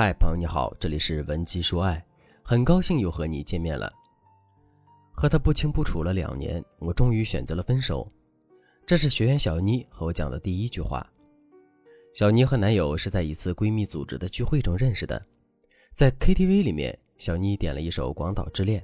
[0.00, 2.00] 嗨，朋友你好，这里是文姬说爱，
[2.44, 3.92] 很高兴又和你见面了。
[5.10, 8.08] 和他不清不楚了两年，我终于选择了分手。
[8.86, 11.04] 这是学员小妮和我讲的第一句话。
[12.14, 15.20] 小妮和男友是在一次闺蜜组织的聚会中认识的，
[15.94, 18.80] 在 KTV 里面，小妮点了一首《广岛之恋》，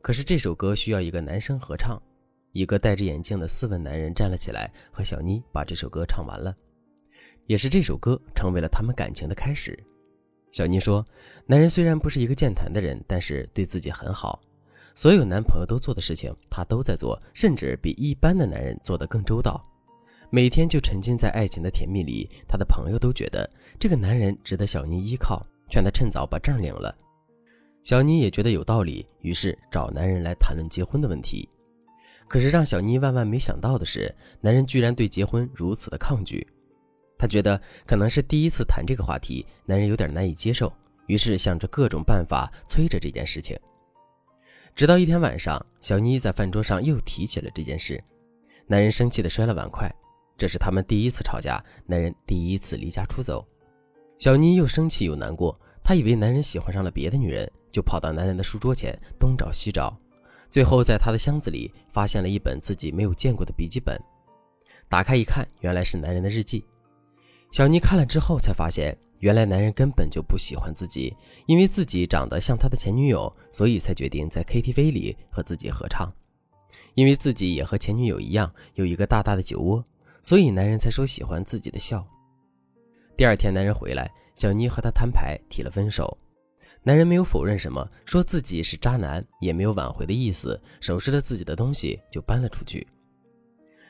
[0.00, 2.00] 可是这首歌需要一个男生合唱。
[2.52, 6.56] 一个戴着眼镜的斯文男人站了起来，和小妮把这首歌唱完了。
[7.44, 9.78] 也是这首歌成为了他们感情的开始。
[10.56, 11.04] 小妮说
[11.44, 14.40] ：“男人虽然不是一个健谈的人，但是对自己很好，
[14.94, 19.62] 所有男朋友都做的事情他都在做，甚至比一般的男人做得更周到。
[20.30, 23.46] 每天就沉浸在爱情的甜蜜里，他的朋友都觉得
[23.78, 26.96] 这个男人值得小妮依靠，劝他趁早把证领了。
[27.82, 31.46] 小妮也觉得有道理，于是找男人来谈论结婚的问题。”
[32.26, 36.46] 可是让小妮万万没想到的是，男人居然对结婚如此的抗拒。
[37.18, 40.72] 她觉得可能是第一次谈这个话题，男人有点难以接受，
[41.06, 43.58] 于是想着各种办法催着这件事情。
[44.74, 48.02] 直到一天晚上，小妮在饭桌上又提起了这件事，
[48.66, 49.90] 男人生气的摔了碗筷。
[50.36, 53.46] 这是他们第一次吵架，男人第一次离家出走。
[54.18, 59.98] 小妮又生气又难过，她以为男人喜欢上了别的女人，就跑到男人的书桌前东找西找。
[60.50, 63.98] 最后，在他的箱子里发现了一本自己没有见过的笔记本，
[64.90, 66.62] 打开一看，原来是男人的日记。
[67.56, 71.16] 小妮看了之后，才发现原来男人根本就不喜欢自己，
[71.46, 76.12] 因为自己长得像他的前女友，所以才决定在 KTV 里和自己合唱。
[76.92, 79.82] 因为自己也和前女友一样有一个大大的酒窝，
[80.20, 82.06] 所以男人才说喜欢自己的笑。
[83.16, 86.14] 第二天，男人回来，小妮和他摊牌，提了分手。
[86.82, 92.86] 男人没有否认什么，说自己是渣男，也没有挽回的意思，收拾了自己的东西就搬了出去。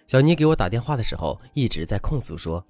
[0.06, 2.64] 小妮给我打电话的时候一直在控诉说：“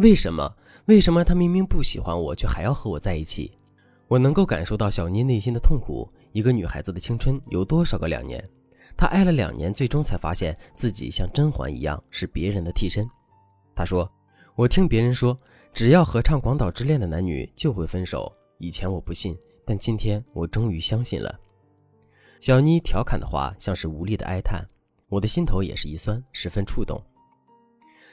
[0.00, 0.56] 为什么？
[0.86, 3.52] 为什么他明明不喜欢我，却还要和我在一起？”
[4.08, 6.10] 我能够感受到小妮内心的痛苦。
[6.32, 8.42] 一个女孩子的青春有多少个两年？
[8.96, 13.06] 她爱了两年，最终才发现自己像甄嬛一样是别人的替身。
[13.74, 14.10] 她说
[14.56, 15.38] ：“我听别人说，
[15.74, 19.36] 只要合唱《广岛之恋》的男女就会分手。”以前我不信，
[19.66, 21.38] 但今天我终于相信了。
[22.40, 24.66] 小妮调侃的话像是无力的哀叹，
[25.10, 27.00] 我的心头也是一酸，十分触动。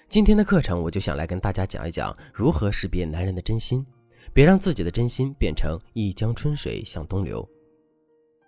[0.09, 3.85] 今天的课程，我就想来跟大家讲一讲如何识别男人的真心，
[4.34, 7.45] 别让自己的真心变成一江春水向东流。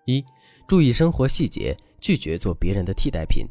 [0.05, 0.23] 一，
[0.65, 3.45] 注意生活细节，拒绝做别人的替代品。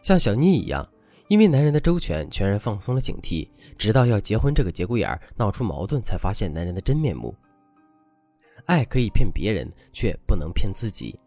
[0.00, 0.88] 像小妮一样，
[1.26, 7.34] 因为男人的周全，全然放松了警惕，直到要结婚这个节骨眼儿闹出矛盾，才发现男人的真面目。
[8.66, 11.18] 爱可以骗别人，却不能骗自己。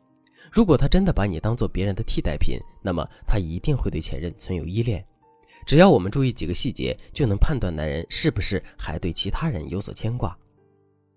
[0.54, 5.06] 如果他真的把你当做别人的替代品，那么他一定会对前任存有依恋。
[5.68, 10.36] 只要我们注意几个细节，就能判断男人是不是还对其他人有所牵挂。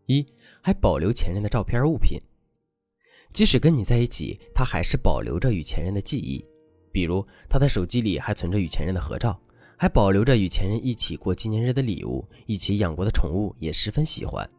[0.06, 0.26] 一，
[0.60, 2.20] 还保留前任的照片物品，
[3.32, 6.44] 即使跟你在一起，他还是保留着与前任的记忆。
[6.90, 9.40] 比如他的手机里还存着与前任的合照，
[9.78, 14.50] 还保留着与前任一起过纪念日的礼物，一起养过的宠物也十分喜欢。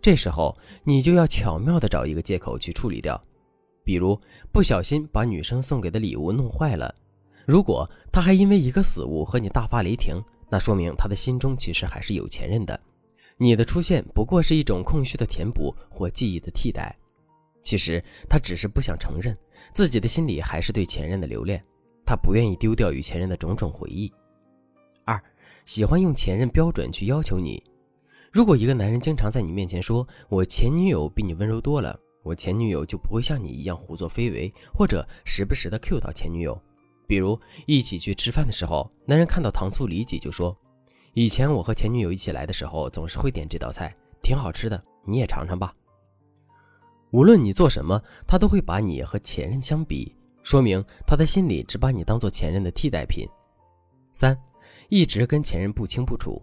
[0.00, 3.22] 这时候，你就要巧妙地找一个借口去处理掉，
[3.84, 4.18] 比如
[4.50, 6.94] 不小心把女生送给的礼物弄坏了。
[7.46, 12.78] 如果他还因为一个死物和你大发雷霆，那说明他的心中其实还是有前任的。
[13.36, 16.96] 你的出现不过是一种空虚的填补或记忆的替代。
[17.62, 19.36] 其实他只是不想承认
[19.72, 21.62] 自己的心里还是对前任的留恋，
[22.04, 24.12] 他不愿意丢掉与前任的种种回忆。
[25.04, 25.20] 二，
[25.64, 27.62] 喜欢用前任标准去要求你。
[28.30, 36.60] 如果一个男人经常在你面前说“我前女友比你温柔多了”，我前女友就不会像你一样胡作非为，或者时不时的 Q 到前女友，
[37.06, 40.56] 比如一起去吃饭的时候，男人看到糖醋里脊就说
[41.14, 45.74] ：“以前我和前女友一起来的时候，总是会点这道菜，挺好吃的，你也尝尝吧。”
[47.12, 53.28] 无论你做什么，他都会把你和前任相比，说明他的心里只把你当做前任的替代品。
[54.14, 54.34] 三，
[54.88, 56.40] 一直跟前任不清不楚。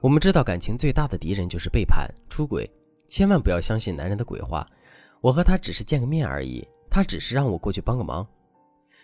[0.00, 2.66] 我们知道感情最大的敌人就是背叛、出轨，
[3.06, 4.66] 千万不要相信男人的鬼话。
[5.20, 8.26] 我和他只是见个面而已，他只是让我过去帮个忙。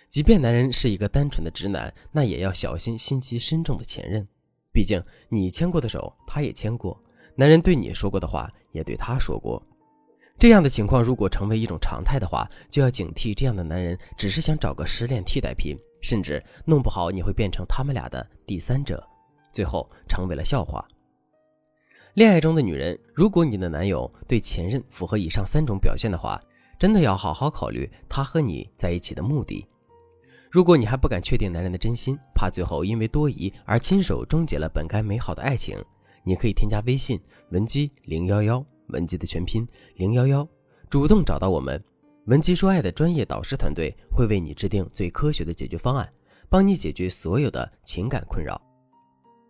[0.09, 4.27] 即便男人是一个单纯的直男，那也要小心心机深重的前任。
[4.73, 6.97] 毕竟你牵过的手，他也牵过；
[7.35, 9.63] 男人对你说过的话，也对他说过。
[10.39, 19.03] 这样的情况如果成为一种常态的话，就要警惕这样的男人只是想找个失恋替代品，甚至弄不好你会变成他们俩的第三者。
[19.53, 20.87] 最后成为了笑话。
[22.13, 26.39] 恋爱中的女人，如果你的男友对前任符合以上三种表现的话，
[26.79, 29.67] 真的要好好考虑他和你在一起的目的。
[30.57, 35.79] 如果你还不敢确定男人的真心，怕最后因为多疑而亲手终结了本该美好的爱情，
[36.25, 37.21] 你可以添加微信
[37.51, 40.49] 文姬零幺幺，文姬的全拼零幺幺，
[40.89, 41.79] 主动找到我们，
[42.25, 46.11] 文姬说爱的专业导师团队会为你制定最科学的解决方案，
[46.49, 48.59] 帮你解决所有的情感困扰。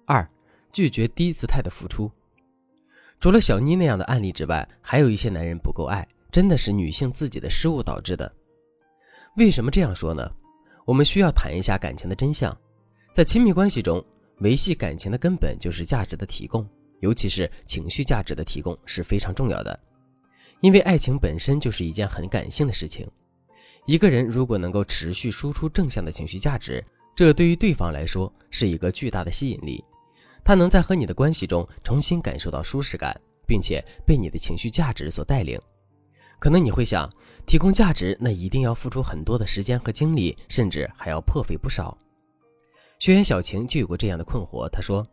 [0.07, 0.29] 二，
[0.73, 2.11] 拒绝低姿态的付出。
[3.21, 8.35] 除了小妮那样的案例之外，还有一些男人不够爱，真的是女性自己的失误导致的。
[9.37, 10.29] 为什么这样说呢？
[10.87, 12.57] 我们需要谈一下感情的真相，
[13.13, 14.03] 在亲密关系中。
[14.41, 16.69] 维系感情的根本就是价值的提供，
[17.01, 19.81] 尤其是情绪价值的提供是非常重要的。
[20.61, 23.09] 因为爱情本身就是一件很感性的事情。
[23.87, 26.85] 一个人如果能够持续输出正向的情绪价值，
[27.15, 29.83] 这对于对方来说是一个巨大的吸引力。
[30.45, 35.59] 他能在和你的关系中重新感受到舒适感，并且被你的情绪价值所带领。
[36.39, 37.11] 可能你会想，
[37.47, 41.97] 提供价值那一定要付出很多的时间和精力，甚至还要破费不少。
[42.99, 45.07] 学员小晴就有过这样的困惑，她说：“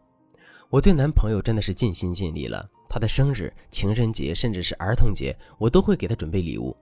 [0.70, 6.76] 我对男朋友真的是尽心尽力了，他的生日、情人节，甚至是儿童节，我都会给他准备礼物。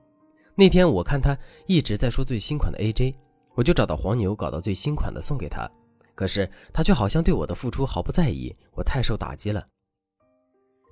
[0.56, 3.16] 那天我看他一直在说最新款的 AJ，
[3.56, 5.70] 我就找到黄牛搞到最新款的送给他，
[6.14, 9.66] 可是他却好像对我的付出毫不在意，我太受打击了。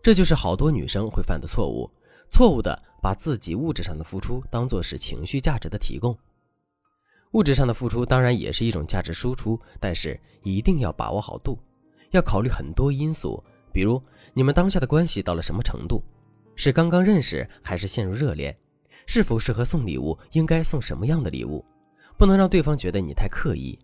[0.01, 1.89] 这就是好多女生会犯的错误，
[2.31, 6.17] 错误的把自己物质上的付出当做是情绪价值的提供。”
[7.33, 11.59] 物质上的付出当然也是一种价值输出，但是一定要把握好度，
[12.09, 14.01] 要考虑很多因素，比如
[14.33, 16.01] 你们当下的关系到了什么程度，
[16.55, 18.57] 是刚刚认识还是陷入热恋，
[19.05, 21.63] 是否适合送礼物，应该送什么样的礼物，
[22.17, 23.77] 不能让对方觉得你太刻意。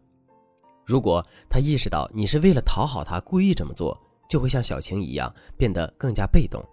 [0.83, 3.95] 如果他意识到你是为了讨好他故意这么做，
[4.27, 6.63] 就会像小晴一样变得更加被动。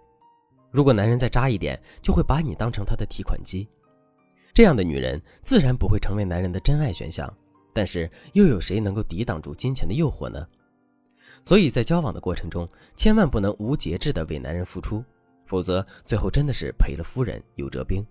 [0.73, 3.69] 如果男人再渣一点，就会把你当成他的提款机。
[4.55, 7.31] 这样的女人自然不会成为男人的真爱选项，
[7.71, 10.43] 但是又有谁能够抵挡住金钱的诱惑呢？
[11.43, 15.03] 所以在交往的过程中，千万不能无节制的为男人付出，
[15.45, 18.03] 否则最后真的是赔了夫人又折兵。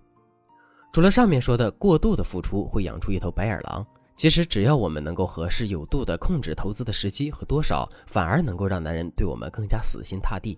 [0.93, 10.57] 除了上面说的过度的付出会养出一头白眼狼，其实只要我们能够合适有度的控制投资的时机和多少，反而能够让男人对我们更加死心塌地。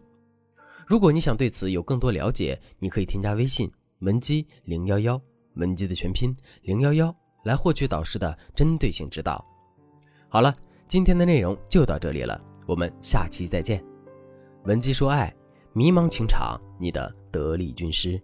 [0.85, 5.19] 如果你想对此有更多了解，你可以添加微信文姬零幺幺。
[5.55, 7.15] 文姬的全拼零幺幺，
[7.45, 9.41] 来获取导师的针对性指导。
[10.27, 10.53] 好了，
[10.85, 12.37] 今天的内容就到这里了，
[12.67, 13.81] 我们下期再见。
[14.65, 15.33] 文姬说爱，
[15.71, 18.21] 迷茫情场，你的得力军师。